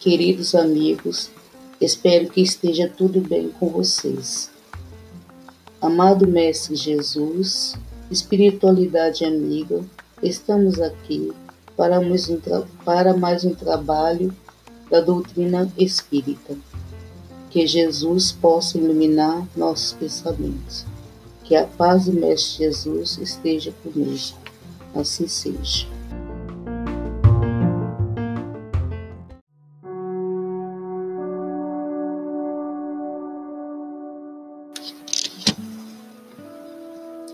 Queridos 0.00 0.56
amigos, 0.56 1.30
espero 1.80 2.28
que 2.28 2.40
esteja 2.40 2.88
tudo 2.88 3.20
bem 3.20 3.50
com 3.50 3.68
vocês. 3.68 4.50
Amado 5.80 6.26
Mestre 6.26 6.74
Jesus, 6.74 7.76
espiritualidade 8.10 9.24
amiga, 9.24 9.84
estamos 10.20 10.80
aqui 10.80 11.32
para 11.76 12.00
mais 12.00 12.28
um, 12.28 12.40
para 12.84 13.16
mais 13.16 13.44
um 13.44 13.54
trabalho 13.54 14.34
da 14.90 15.00
doutrina 15.00 15.72
espírita. 15.78 16.56
Que 17.50 17.68
Jesus 17.68 18.32
possa 18.32 18.78
iluminar 18.78 19.46
nossos 19.56 19.92
pensamentos. 19.92 20.84
Que 21.50 21.56
a 21.56 21.66
paz 21.66 22.04
do 22.04 22.12
Mestre 22.12 22.66
Jesus 22.66 23.18
esteja 23.18 23.74
conosco. 23.82 24.38
Assim 24.94 25.26
seja. 25.26 25.84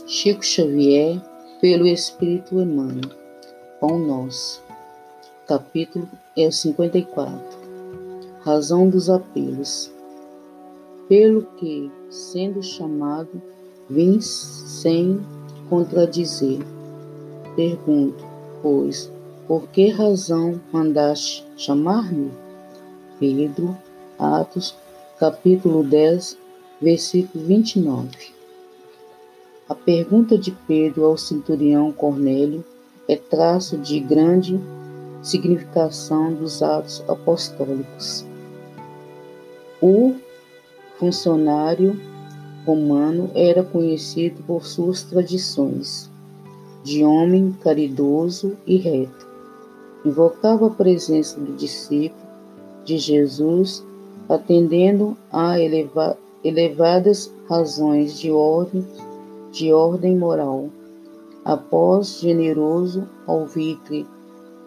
Chico 0.06 0.42
Xavier, 0.42 1.20
pelo 1.60 1.86
Espírito 1.86 2.58
Emmanuel. 2.58 3.10
Pão 3.78 3.98
Nosso. 3.98 4.62
Capítulo 5.46 6.08
54. 6.34 7.38
Razão 8.40 8.88
dos 8.88 9.10
apelos. 9.10 9.92
Pelo 11.06 11.42
que, 11.58 11.92
sendo 12.08 12.62
chamado, 12.62 13.42
vim 13.88 14.20
sem 14.20 15.20
contradizer. 15.68 16.60
Pergunto, 17.54 18.24
pois, 18.62 19.10
por 19.46 19.68
que 19.68 19.88
razão 19.88 20.60
mandaste 20.72 21.46
chamar-me? 21.56 22.30
Pedro, 23.18 23.76
Atos, 24.18 24.76
capítulo 25.18 25.82
10, 25.82 26.36
versículo 26.80 27.44
29. 27.44 28.08
A 29.68 29.74
pergunta 29.74 30.36
de 30.36 30.50
Pedro 30.50 31.04
ao 31.04 31.16
centurião 31.16 31.90
Cornélio 31.92 32.64
é 33.08 33.16
traço 33.16 33.78
de 33.78 33.98
grande 33.98 34.60
significação 35.22 36.32
dos 36.32 36.62
atos 36.62 37.02
apostólicos. 37.08 38.24
O 39.80 40.14
funcionário 40.98 41.98
romano 42.66 43.30
era 43.32 43.62
conhecido 43.62 44.42
por 44.42 44.66
suas 44.66 45.04
tradições 45.04 46.10
de 46.82 47.04
homem 47.04 47.56
caridoso 47.62 48.56
e 48.66 48.76
reto. 48.76 49.26
Invocava 50.04 50.66
a 50.66 50.70
presença 50.70 51.38
do 51.40 51.52
discípulo 51.54 52.26
de 52.84 52.98
Jesus, 52.98 53.84
atendendo 54.28 55.16
a 55.32 55.58
eleva 55.58 56.18
elevadas 56.44 57.32
razões 57.48 58.18
de 58.18 58.30
ordem, 58.30 58.86
de 59.52 59.72
ordem 59.72 60.16
moral. 60.16 60.68
Após 61.44 62.20
generoso 62.20 63.08
alvitre 63.26 64.06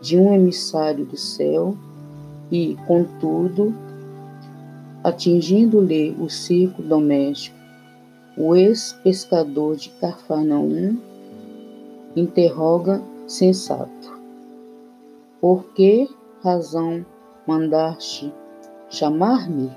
de 0.01 0.17
um 0.17 0.33
emissário 0.33 1.05
do 1.05 1.17
céu, 1.17 1.75
e, 2.51 2.75
contudo, 2.87 3.73
atingindo-lhe 5.03 6.15
o 6.19 6.29
circo 6.29 6.81
doméstico, 6.81 7.58
o 8.39 8.55
ex-pescador 8.55 9.75
de 9.75 9.89
Cafarnaum 9.89 10.97
interroga 12.15 13.03
sensato: 13.27 14.17
Por 15.41 15.65
que 15.73 16.09
razão 16.41 17.05
mandaste 17.45 18.33
chamar-me? 18.89 19.69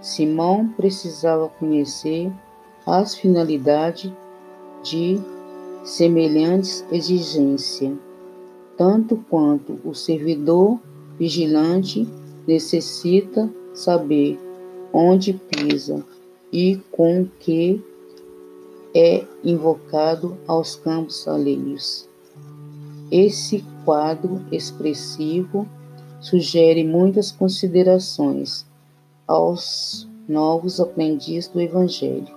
Simão 0.00 0.68
precisava 0.68 1.48
conhecer 1.48 2.32
as 2.86 3.16
finalidades 3.16 4.12
de 4.84 5.20
semelhantes 5.84 6.84
exigência 6.92 7.92
tanto 8.76 9.16
quanto 9.28 9.78
o 9.84 9.94
servidor 9.94 10.78
vigilante 11.18 12.08
necessita 12.46 13.48
saber 13.74 14.38
onde 14.92 15.34
pisa 15.34 16.04
e 16.52 16.76
com 16.90 17.26
que 17.40 17.82
é 18.94 19.24
invocado 19.42 20.36
aos 20.46 20.76
campos 20.76 21.26
alheios. 21.26 22.08
Esse 23.10 23.64
quadro 23.84 24.44
expressivo 24.52 25.66
sugere 26.20 26.84
muitas 26.84 27.32
considerações 27.32 28.66
aos 29.26 30.08
novos 30.28 30.78
aprendizes 30.78 31.48
do 31.48 31.60
Evangelho. 31.60 32.34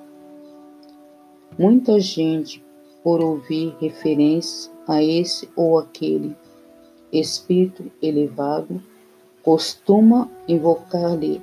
Muita 1.58 2.00
gente, 2.00 2.64
por 3.03 3.22
ouvir 3.22 3.76
referências 3.80 4.72
a 4.88 5.03
esse 5.03 5.47
ou 5.56 5.78
aquele 5.78 6.36
espírito 7.12 7.92
elevado, 8.02 8.82
costuma 9.44 10.30
invocar-lhe 10.47 11.42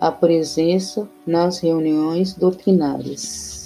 a 0.00 0.10
presença 0.10 1.08
nas 1.26 1.58
reuniões 1.58 2.34
doutrinárias. 2.34 3.64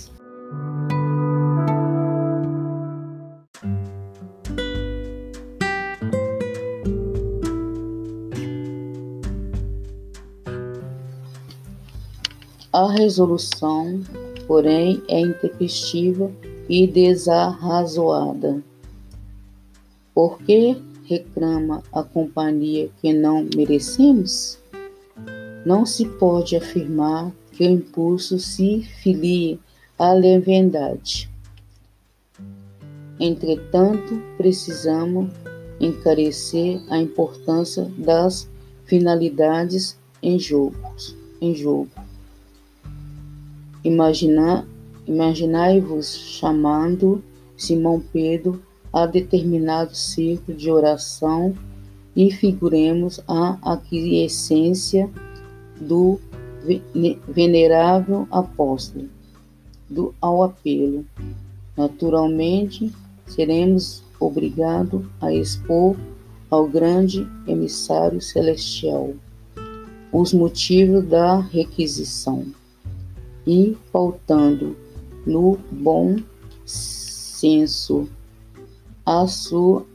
A 12.72 12.86
resolução, 12.92 14.00
porém, 14.46 15.02
é 15.08 15.18
intempestiva 15.18 16.30
e 16.68 16.86
desarrazoada. 16.86 18.62
Por 20.14 20.38
que 20.38 20.76
reclama 21.04 21.82
a 21.92 22.02
companhia 22.02 22.90
que 23.00 23.12
não 23.12 23.48
merecemos? 23.56 24.58
Não 25.68 25.84
se 25.84 26.06
pode 26.06 26.56
afirmar 26.56 27.30
que 27.52 27.62
o 27.62 27.70
impulso 27.70 28.38
se 28.38 28.88
filie 29.02 29.60
à 29.98 30.14
leviandade. 30.14 31.28
Entretanto, 33.20 34.18
precisamos 34.38 35.30
encarecer 35.78 36.80
a 36.88 36.96
importância 36.96 37.84
das 37.98 38.48
finalidades 38.86 39.98
em 40.22 40.38
jogo. 40.38 40.78
Em 41.38 41.54
jogo. 41.54 41.90
Imaginai-vos 45.06 46.16
chamando 46.16 47.22
Simão 47.58 48.02
Pedro 48.10 48.62
a 48.90 49.04
determinado 49.04 49.94
círculo 49.94 50.56
de 50.56 50.70
oração 50.70 51.54
e 52.16 52.32
figuremos 52.32 53.20
a 53.28 53.58
aquiescência 53.74 55.10
do 55.80 56.20
venerável 57.28 58.26
apóstolo 58.30 59.08
do, 59.88 60.14
ao 60.20 60.42
apelo. 60.42 61.04
Naturalmente, 61.76 62.92
seremos 63.26 64.02
obrigados 64.18 65.04
a 65.20 65.32
expor 65.32 65.96
ao 66.50 66.66
grande 66.66 67.26
emissário 67.46 68.20
celestial 68.20 69.14
os 70.12 70.32
motivos 70.32 71.04
da 71.06 71.38
requisição 71.38 72.46
e, 73.46 73.76
faltando 73.92 74.76
no 75.26 75.58
bom 75.70 76.16
senso 76.64 78.08
as, 79.04 79.50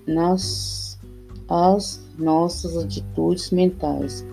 nas, 0.08 1.00
as 1.48 2.04
nossas 2.18 2.78
atitudes 2.78 3.52
mentais. 3.52 4.26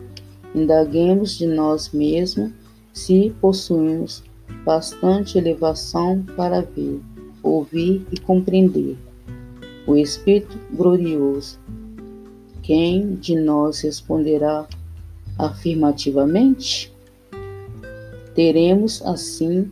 Indaguemos 0.55 1.39
de 1.39 1.47
nós 1.47 1.91
mesmos 1.91 2.53
se 2.93 3.33
possuímos 3.41 4.25
bastante 4.65 5.39
elevação 5.39 6.25
para 6.37 6.61
ver, 6.61 7.01
ouvir 7.43 8.07
e 8.11 8.19
compreender 8.19 8.97
o 9.87 9.97
Espírito 9.97 10.59
glorioso. 10.73 11.59
Quem 12.63 13.15
de 13.15 13.37
nós 13.37 13.81
responderá 13.81 14.67
afirmativamente? 15.39 16.93
Teremos, 18.35 19.03
assim, 19.03 19.71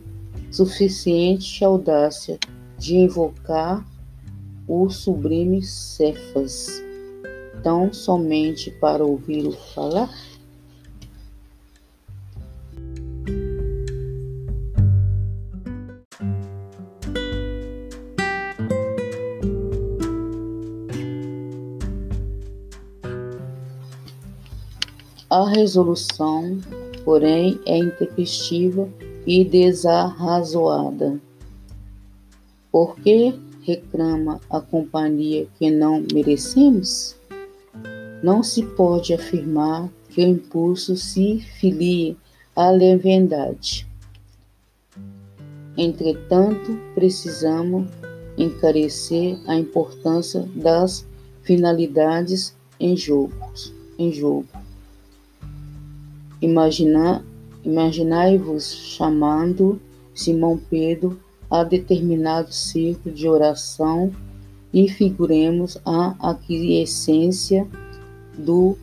suficiente 0.51 1.63
audácia 1.63 2.39
de 2.77 2.95
invocar 2.95 3.85
o 4.67 4.89
sublime 4.89 5.61
Cefas, 5.63 6.81
tão 7.63 7.93
somente 7.93 8.71
para 8.71 9.05
ouvi-lo 9.05 9.51
falar? 9.73 10.09
A 25.31 25.47
resolução, 25.47 26.57
porém, 27.05 27.59
é 27.63 27.77
intempestiva 27.77 28.89
e 29.27 29.45
desarrazoada. 29.45 31.21
Por 32.71 32.95
que 32.95 33.39
reclama 33.61 34.41
a 34.49 34.59
companhia 34.59 35.47
que 35.59 35.69
não 35.69 36.03
merecemos? 36.11 37.15
Não 38.23 38.41
se 38.41 38.63
pode 38.63 39.13
afirmar 39.13 39.87
que 40.09 40.25
o 40.25 40.27
impulso 40.27 40.95
se 40.95 41.39
filie 41.59 42.17
à 42.55 42.71
leviandade. 42.71 43.87
Entretanto, 45.77 46.75
precisamos 46.95 47.87
encarecer 48.35 49.37
a 49.45 49.55
importância 49.55 50.41
das 50.55 51.07
finalidades 51.43 52.57
em 52.79 52.97
jogo. 52.97 53.35
Em 53.99 54.11
jogo. 54.11 54.58
Imagina, 56.41 57.23
Imaginai-vos 57.63 58.73
chamando 58.73 59.81
Simão 60.13 60.57
Pedro 60.69 61.19
a 61.51 61.63
determinado 61.63 62.53
círculo 62.53 63.13
de 63.13 63.27
oração 63.27 64.11
e 64.73 64.87
figuremos 64.87 65.77
a 65.85 66.15
aquiescência 66.31 67.67
do 68.37 68.77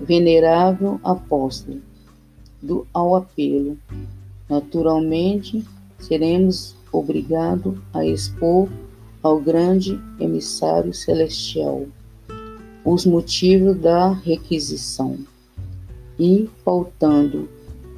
venerável 0.00 1.00
apóstolo 1.02 1.80
do, 2.62 2.86
ao 2.94 3.16
apelo. 3.16 3.76
Naturalmente, 4.48 5.64
seremos 5.98 6.76
obrigados 6.92 7.76
a 7.92 8.06
expor 8.06 8.68
ao 9.20 9.40
grande 9.40 10.00
emissário 10.20 10.94
celestial 10.94 11.86
os 12.84 13.04
motivos 13.04 13.76
da 13.78 14.12
requisição 14.12 15.18
e, 16.18 16.48
faltando 16.64 17.48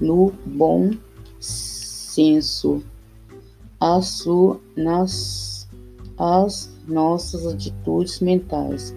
no 0.00 0.32
bom 0.44 0.90
senso 1.38 2.82
as, 3.80 4.24
nas, 4.76 5.68
as 6.18 6.74
nossas 6.86 7.46
atitudes 7.46 8.20
mentais, 8.20 8.94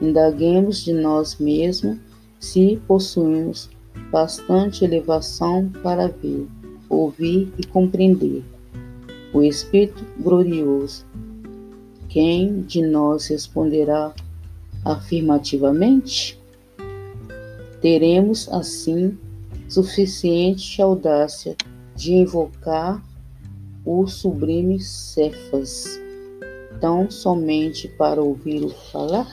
indaguemos 0.00 0.84
de 0.84 0.92
nós 0.92 1.38
mesmos 1.38 1.98
se 2.38 2.80
possuímos 2.86 3.70
bastante 4.10 4.84
elevação 4.84 5.70
para 5.82 6.08
ver, 6.08 6.46
ouvir 6.88 7.52
e 7.58 7.66
compreender 7.66 8.42
o 9.32 9.42
Espírito 9.42 10.04
glorioso. 10.18 11.06
Quem 12.08 12.62
de 12.62 12.82
nós 12.82 13.28
responderá 13.28 14.12
afirmativamente? 14.84 16.39
Teremos, 17.80 18.46
assim, 18.50 19.18
suficiente 19.66 20.82
audácia 20.82 21.56
de 21.96 22.12
invocar 22.12 23.02
o 23.86 24.06
sublime 24.06 24.78
Cefas, 24.78 25.98
tão 26.78 27.10
somente 27.10 27.88
para 27.88 28.20
ouvi-lo 28.22 28.68
falar? 28.92 29.26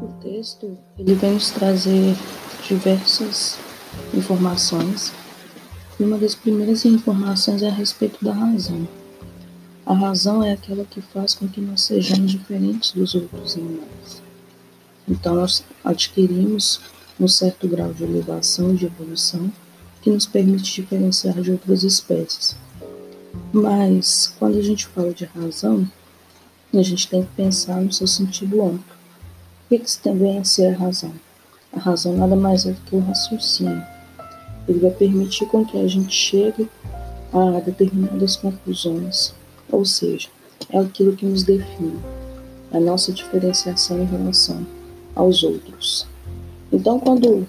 O 0.00 0.08
texto 0.22 0.78
ele 0.96 1.14
vem 1.14 1.32
nos 1.32 1.50
trazer 1.50 2.14
diversas 2.68 3.58
informações 4.14 5.12
e 6.02 6.04
uma 6.04 6.18
das 6.18 6.34
primeiras 6.34 6.84
informações 6.84 7.62
é 7.62 7.68
a 7.68 7.72
respeito 7.72 8.24
da 8.24 8.32
razão. 8.32 8.88
A 9.86 9.94
razão 9.94 10.42
é 10.42 10.52
aquela 10.52 10.84
que 10.84 11.00
faz 11.00 11.32
com 11.32 11.46
que 11.46 11.60
nós 11.60 11.82
sejamos 11.82 12.32
diferentes 12.32 12.90
dos 12.90 13.14
outros 13.14 13.54
animais. 13.54 14.20
Então, 15.08 15.36
nós 15.36 15.62
adquirimos 15.84 16.80
um 17.20 17.28
certo 17.28 17.68
grau 17.68 17.92
de 17.94 18.02
elevação, 18.02 18.74
de 18.74 18.86
evolução, 18.86 19.52
que 20.00 20.10
nos 20.10 20.26
permite 20.26 20.82
diferenciar 20.82 21.40
de 21.40 21.52
outras 21.52 21.84
espécies. 21.84 22.56
Mas, 23.52 24.34
quando 24.40 24.58
a 24.58 24.62
gente 24.62 24.88
fala 24.88 25.14
de 25.14 25.24
razão, 25.26 25.88
a 26.74 26.82
gente 26.82 27.06
tem 27.06 27.22
que 27.22 27.30
pensar 27.36 27.80
no 27.80 27.92
seu 27.92 28.08
sentido 28.08 28.60
amplo. 28.60 28.96
O 29.66 29.68
que, 29.68 29.78
que 29.78 29.98
também 29.98 30.38
é 30.38 30.42
ser 30.42 30.74
a 30.74 30.78
razão? 30.78 31.12
A 31.72 31.78
razão 31.78 32.16
nada 32.16 32.34
mais 32.34 32.66
é 32.66 32.72
do 32.72 32.80
que 32.80 32.96
o 32.96 32.98
raciocínio 32.98 34.01
ele 34.68 34.78
vai 34.78 34.90
permitir 34.90 35.46
com 35.46 35.64
que 35.64 35.78
a 35.78 35.86
gente 35.86 36.14
chegue 36.14 36.68
a 37.32 37.60
determinadas 37.60 38.36
conclusões, 38.36 39.34
ou 39.70 39.84
seja, 39.84 40.28
é 40.70 40.78
aquilo 40.78 41.16
que 41.16 41.26
nos 41.26 41.42
define, 41.42 41.98
a 42.72 42.80
nossa 42.80 43.12
diferenciação 43.12 44.02
em 44.02 44.06
relação 44.06 44.66
aos 45.14 45.42
outros. 45.42 46.06
Então, 46.72 46.98
quando 46.98 47.46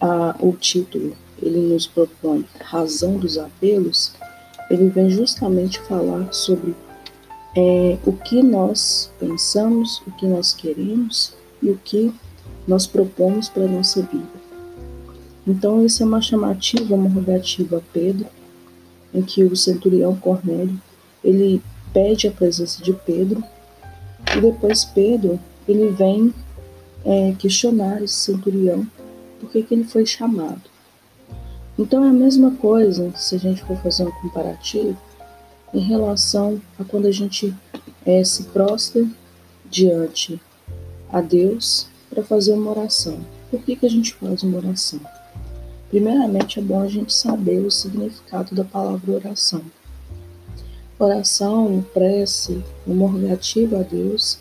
a, 0.00 0.36
o 0.40 0.52
título 0.52 1.16
ele 1.40 1.60
nos 1.72 1.86
propõe 1.86 2.44
razão 2.60 3.18
dos 3.18 3.38
apelos, 3.38 4.12
ele 4.70 4.88
vem 4.88 5.10
justamente 5.10 5.80
falar 5.80 6.32
sobre 6.32 6.74
é, 7.54 7.98
o 8.04 8.12
que 8.12 8.42
nós 8.42 9.10
pensamos, 9.18 10.02
o 10.06 10.10
que 10.12 10.26
nós 10.26 10.52
queremos 10.52 11.34
e 11.62 11.70
o 11.70 11.78
que 11.82 12.12
nós 12.66 12.86
propomos 12.86 13.48
para 13.48 13.64
a 13.64 13.68
nossa 13.68 14.02
vida. 14.02 14.35
Então, 15.46 15.84
isso 15.84 16.02
é 16.02 16.06
uma 16.06 16.20
chamativa, 16.20 16.94
uma 16.94 17.08
rogativa 17.08 17.78
a 17.78 17.80
Pedro, 17.92 18.26
em 19.14 19.22
que 19.22 19.44
o 19.44 19.56
centurião 19.56 20.16
Cornélio, 20.16 20.80
ele 21.22 21.62
pede 21.92 22.26
a 22.26 22.32
presença 22.32 22.82
de 22.82 22.92
Pedro, 22.92 23.42
e 24.36 24.40
depois 24.40 24.84
Pedro, 24.84 25.38
ele 25.68 25.90
vem 25.90 26.34
é, 27.04 27.34
questionar 27.38 28.02
esse 28.02 28.14
centurião 28.14 28.86
por 29.40 29.50
que, 29.50 29.66
ele 29.70 29.84
foi 29.84 30.04
chamado. 30.04 30.62
Então, 31.78 32.04
é 32.04 32.08
a 32.08 32.12
mesma 32.12 32.50
coisa, 32.52 33.12
se 33.16 33.36
a 33.36 33.38
gente 33.38 33.62
for 33.64 33.76
fazer 33.78 34.04
um 34.04 34.10
comparativo, 34.10 34.96
em 35.72 35.80
relação 35.80 36.60
a 36.78 36.84
quando 36.84 37.06
a 37.06 37.12
gente 37.12 37.54
é, 38.04 38.24
se 38.24 38.44
prostra 38.44 39.06
diante 39.70 40.40
a 41.12 41.20
Deus 41.20 41.86
para 42.08 42.22
fazer 42.22 42.52
uma 42.52 42.70
oração. 42.70 43.18
Por 43.50 43.62
que, 43.62 43.76
que 43.76 43.86
a 43.86 43.90
gente 43.90 44.14
faz 44.14 44.42
uma 44.42 44.58
oração? 44.58 45.00
Primeiramente, 45.88 46.58
é 46.58 46.62
bom 46.62 46.80
a 46.80 46.88
gente 46.88 47.12
saber 47.12 47.60
o 47.60 47.70
significado 47.70 48.54
da 48.54 48.64
palavra 48.64 49.12
oração. 49.12 49.62
Oração, 50.98 51.84
prece, 51.94 52.62
uma 52.86 53.08
rogativa 53.08 53.80
a 53.80 53.82
Deus, 53.82 54.38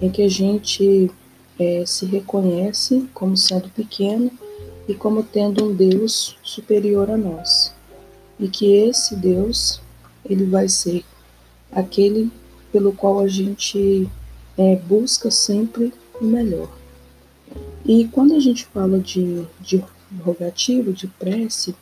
em 0.00 0.10
que 0.10 0.22
a 0.22 0.28
gente 0.28 1.10
é, 1.58 1.84
se 1.86 2.06
reconhece 2.06 3.08
como 3.14 3.36
sendo 3.36 3.68
pequeno 3.68 4.30
e 4.88 4.94
como 4.94 5.22
tendo 5.22 5.66
um 5.66 5.74
Deus 5.74 6.36
superior 6.42 7.10
a 7.10 7.16
nós. 7.16 7.74
E 8.40 8.48
que 8.48 8.74
esse 8.74 9.14
Deus, 9.14 9.80
ele 10.24 10.46
vai 10.46 10.68
ser 10.68 11.04
aquele 11.70 12.30
pelo 12.72 12.92
qual 12.92 13.20
a 13.20 13.28
gente 13.28 14.08
é, 14.56 14.76
busca 14.76 15.30
sempre 15.30 15.92
o 16.20 16.24
melhor. 16.24 16.68
E 17.84 18.06
quando 18.08 18.34
a 18.34 18.40
gente 18.40 18.66
fala 18.66 18.98
de, 18.98 19.44
de 19.60 19.84
rogativo, 20.22 20.92
de 20.92 21.06
prece, 21.06 21.74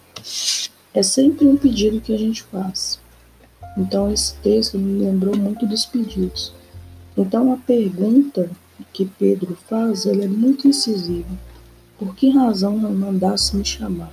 é 0.93 1.03
sempre 1.03 1.47
um 1.47 1.57
pedido 1.57 2.01
que 2.01 2.15
a 2.15 2.19
gente 2.19 2.43
faz. 2.43 2.99
Então, 3.77 4.11
esse 4.11 4.35
texto 4.37 4.79
me 4.79 5.05
lembrou 5.05 5.37
muito 5.37 5.67
dos 5.67 5.85
pedidos. 5.85 6.53
Então, 7.17 7.53
a 7.53 7.57
pergunta 7.57 8.51
que 8.93 9.05
Pedro 9.05 9.57
faz, 9.69 10.07
ela 10.07 10.25
é 10.25 10.29
muito 10.29 10.67
incisiva. 10.67 11.29
Por 11.99 12.15
que 12.15 12.31
razão 12.31 12.79
não 12.79 12.95
mandasse 12.95 13.57
me 13.57 13.65
chamar? 13.65 14.13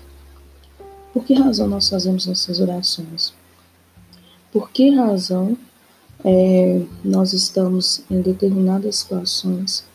Por 1.13 1.23
que 1.23 1.33
razão 1.33 1.67
nós 1.67 1.89
fazemos 1.89 2.25
nossas 2.25 2.59
orações? 2.59 3.33
Por 4.51 4.69
que 4.69 4.89
razão 4.95 5.57
é, 6.23 6.81
nós 7.03 7.33
estamos 7.33 8.03
em 8.09 8.21
determinadas 8.21 8.97
situações? 8.97 9.85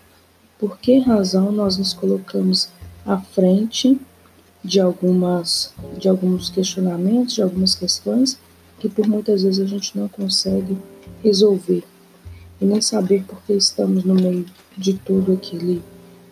Por 0.59 0.79
que 0.79 0.99
razão 0.99 1.53
nós 1.53 1.77
nos 1.77 1.93
colocamos 1.93 2.69
à 3.07 3.19
frente 3.19 3.99
de 4.65 4.81
algumas 4.81 5.73
de 5.99 6.09
alguns 6.09 6.51
questionamentos, 6.51 7.35
de 7.35 7.43
algumas 7.43 7.75
questões 7.75 8.39
que 8.79 8.89
por 8.89 9.07
muitas 9.07 9.43
vezes 9.43 9.61
a 9.61 9.67
gente 9.67 9.97
não 9.97 10.09
consegue 10.09 10.77
resolver 11.23 11.85
e 12.61 12.65
nem 12.65 12.81
saber 12.81 13.25
porque 13.27 13.53
estamos 13.53 14.05
no 14.05 14.15
meio 14.15 14.47
de 14.77 14.95
todo 14.95 15.33
aquele 15.33 15.83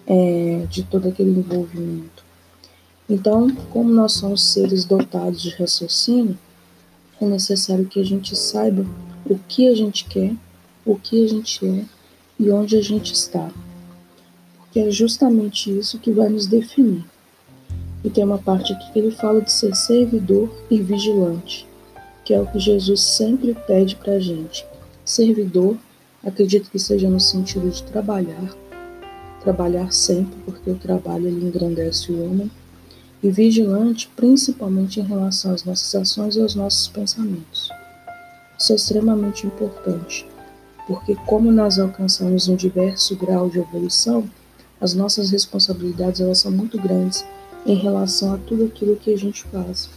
é, 0.06 0.66
de 0.70 0.82
todo 0.84 1.08
aquele 1.08 1.30
envolvimento. 1.30 2.24
Então, 3.08 3.48
como 3.70 3.90
nós 3.90 4.12
somos 4.12 4.42
seres 4.52 4.84
dotados 4.84 5.40
de 5.40 5.50
raciocínio, 5.50 6.36
é 7.20 7.24
necessário 7.24 7.86
que 7.86 8.00
a 8.00 8.04
gente 8.04 8.36
saiba 8.36 8.84
o 9.24 9.38
que 9.38 9.68
a 9.68 9.74
gente 9.74 10.04
quer, 10.04 10.34
o 10.84 10.96
que 10.96 11.24
a 11.24 11.28
gente 11.28 11.64
é 11.64 11.84
e 12.38 12.50
onde 12.50 12.76
a 12.76 12.82
gente 12.82 13.12
está. 13.12 13.50
Porque 14.58 14.80
é 14.80 14.90
justamente 14.90 15.76
isso 15.76 15.98
que 15.98 16.10
vai 16.10 16.28
nos 16.28 16.46
definir. 16.46 17.04
E 18.06 18.10
tem 18.10 18.22
uma 18.22 18.38
parte 18.38 18.72
aqui 18.72 18.92
que 18.92 18.98
ele 19.00 19.10
fala 19.10 19.42
de 19.42 19.50
ser 19.50 19.74
servidor 19.74 20.48
e 20.70 20.80
vigilante. 20.80 21.66
que 22.24 22.34
é 22.34 22.40
o 22.40 22.46
que 22.46 22.58
Jesus 22.58 23.00
sempre 23.00 23.54
pede 23.68 23.94
para 23.94 24.14
a 24.14 24.18
gente. 24.18 24.66
Servidor, 25.04 25.76
acredito 26.24 26.68
que 26.68 26.78
seja 26.78 27.08
no 27.08 27.20
sentido 27.20 27.70
de 27.70 27.84
trabalhar, 27.84 28.52
trabalhar 29.40 29.92
sempre, 29.92 30.36
porque 30.44 30.68
o 30.68 30.74
trabalho 30.74 31.28
ele 31.28 31.46
engrandece 31.46 32.10
o 32.10 32.24
homem, 32.24 32.50
e 33.22 33.30
vigilante, 33.30 34.10
principalmente 34.16 34.98
em 34.98 35.04
relação 35.04 35.54
às 35.54 35.62
nossas 35.62 35.94
ações 35.94 36.34
e 36.34 36.40
aos 36.40 36.56
nossos 36.56 36.88
pensamentos. 36.88 37.70
Isso 38.58 38.72
é 38.72 38.74
extremamente 38.74 39.46
importante, 39.46 40.26
porque 40.88 41.14
como 41.26 41.52
nós 41.52 41.78
alcançamos 41.78 42.48
um 42.48 42.56
diverso 42.56 43.14
grau 43.14 43.48
de 43.48 43.60
evolução, 43.60 44.28
as 44.80 44.94
nossas 44.94 45.30
responsabilidades 45.30 46.20
elas 46.20 46.38
são 46.38 46.50
muito 46.50 46.76
grandes 46.76 47.24
em 47.66 47.74
relação 47.74 48.34
a 48.34 48.38
tudo 48.38 48.64
aquilo 48.64 48.96
que 48.96 49.12
a 49.12 49.18
gente 49.18 49.44
faz. 49.44 49.90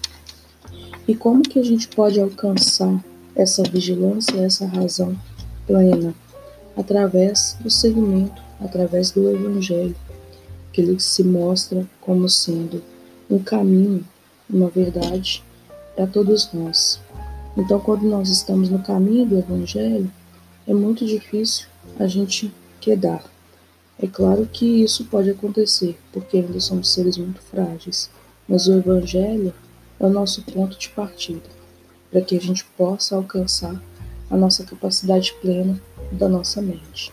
E 1.08 1.16
como 1.16 1.44
que 1.44 1.60
a 1.60 1.64
gente 1.64 1.88
pode 1.88 2.20
alcançar 2.20 3.04
essa 3.36 3.64
vigilância, 3.64 4.38
essa 4.38 4.66
razão 4.66 5.16
plena? 5.66 6.14
Através 6.76 7.58
do 7.62 7.70
segmento, 7.70 8.42
através 8.60 9.12
do 9.12 9.30
Evangelho, 9.30 9.96
que 10.72 10.82
ele 10.82 11.00
se 11.00 11.24
mostra 11.24 11.88
como 12.02 12.28
sendo 12.30 12.82
um 13.30 13.40
caminho, 13.40 14.06
uma 14.50 14.70
verdade 14.70 15.44
para 15.96 16.08
todos 16.08 16.52
nós. 16.54 17.00
Então, 17.58 17.80
quando 17.80 18.04
nós 18.04 18.30
estamos 18.30 18.70
no 18.70 18.80
caminho 18.80 19.26
do 19.26 19.38
Evangelho, 19.38 20.10
é 20.68 20.74
muito 20.74 21.06
difícil 21.06 21.68
a 22.00 22.08
gente 22.08 22.52
quedar. 22.80 23.24
É 24.02 24.08
claro 24.08 24.48
que 24.52 24.66
isso 24.66 25.04
pode 25.06 25.30
acontecer, 25.30 25.98
porque 26.14 26.38
ainda 26.38 26.60
somos 26.60 26.90
seres 26.90 27.18
muito 27.18 27.42
frágeis, 27.42 28.10
mas 28.48 28.68
o 28.68 28.74
Evangelho 28.74 29.54
é 30.00 30.06
o 30.06 30.10
nosso 30.10 30.42
ponto 30.44 30.80
de 30.80 30.88
partida, 30.90 31.44
para 32.10 32.22
que 32.22 32.38
a 32.38 32.40
gente 32.40 32.64
possa 32.78 33.16
alcançar 33.16 33.82
a 34.30 34.38
nossa 34.38 34.64
capacidade 34.64 35.34
plena 35.42 35.80
da 36.14 36.30
nossa 36.30 36.62
mente. 36.62 37.12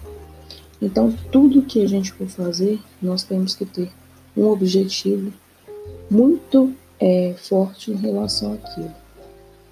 Então, 0.80 1.12
tudo 1.32 1.62
que 1.62 1.82
a 1.82 1.88
gente 1.88 2.12
for 2.12 2.28
fazer, 2.28 2.78
nós 3.02 3.24
temos 3.24 3.56
que 3.56 3.66
ter 3.66 3.90
um 4.36 4.44
objetivo 4.44 5.32
muito 6.08 6.72
é, 7.00 7.34
forte 7.36 7.90
em 7.90 7.96
relação 7.96 8.54
àquilo. 8.54 8.94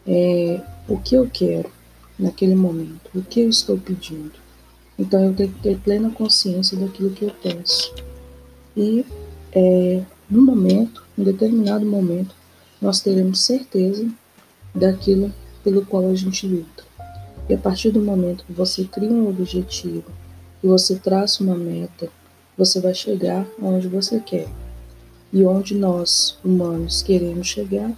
É, 0.06 0.60
o 0.88 0.98
que 0.98 1.14
eu 1.14 1.30
quero 1.30 1.70
naquele 2.18 2.54
momento, 2.54 3.08
o 3.14 3.22
que 3.22 3.40
eu 3.40 3.48
estou 3.48 3.78
pedindo. 3.78 4.43
Então, 4.98 5.24
eu 5.24 5.34
tenho 5.34 5.52
que 5.52 5.60
ter 5.60 5.78
plena 5.78 6.10
consciência 6.10 6.76
daquilo 6.76 7.10
que 7.10 7.24
eu 7.24 7.32
peço. 7.42 7.94
E, 8.76 9.04
é, 9.52 10.02
no 10.30 10.42
momento, 10.42 11.04
em 11.18 11.24
determinado 11.24 11.84
momento, 11.84 12.34
nós 12.80 13.00
teremos 13.00 13.40
certeza 13.40 14.08
daquilo 14.74 15.32
pelo 15.62 15.84
qual 15.84 16.08
a 16.08 16.14
gente 16.14 16.46
luta. 16.46 16.84
E 17.48 17.54
a 17.54 17.58
partir 17.58 17.90
do 17.90 18.00
momento 18.00 18.44
que 18.44 18.52
você 18.52 18.84
cria 18.84 19.10
um 19.10 19.28
objetivo, 19.28 20.04
que 20.60 20.66
você 20.66 20.96
traça 20.96 21.42
uma 21.42 21.56
meta, 21.56 22.08
você 22.56 22.80
vai 22.80 22.94
chegar 22.94 23.46
onde 23.60 23.88
você 23.88 24.20
quer. 24.20 24.48
E 25.32 25.44
onde 25.44 25.74
nós, 25.74 26.38
humanos, 26.44 27.02
queremos 27.02 27.48
chegar 27.48 27.92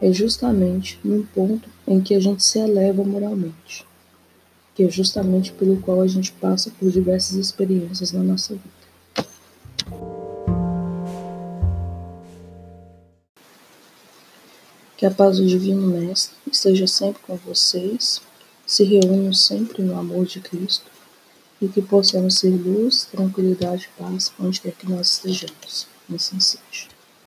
é 0.00 0.12
justamente 0.12 0.98
num 1.04 1.22
ponto 1.22 1.68
em 1.86 2.00
que 2.00 2.14
a 2.14 2.20
gente 2.20 2.42
se 2.42 2.58
eleva 2.58 3.04
moralmente, 3.04 3.84
que 4.80 4.84
é 4.84 4.90
justamente 4.90 5.52
pelo 5.52 5.78
qual 5.82 6.00
a 6.00 6.06
gente 6.06 6.32
passa 6.32 6.70
por 6.70 6.90
diversas 6.90 7.36
experiências 7.36 8.12
na 8.12 8.22
nossa 8.22 8.54
vida. 8.54 9.28
Que 14.96 15.04
a 15.04 15.10
paz 15.10 15.36
do 15.36 15.46
Divino 15.46 15.86
Mestre 15.86 16.34
esteja 16.50 16.86
sempre 16.86 17.20
com 17.20 17.36
vocês, 17.36 18.22
se 18.66 18.82
reúnam 18.84 19.34
sempre 19.34 19.82
no 19.82 19.98
amor 19.98 20.24
de 20.24 20.40
Cristo 20.40 20.90
e 21.60 21.68
que 21.68 21.82
possamos 21.82 22.36
ser 22.36 22.48
luz, 22.48 23.04
tranquilidade 23.04 23.86
e 23.94 24.02
paz 24.02 24.32
onde 24.40 24.62
quer 24.62 24.72
que 24.72 24.88
nós 24.88 25.12
estejamos. 25.12 25.86
Assim 26.10 26.40
seja. 26.40 26.99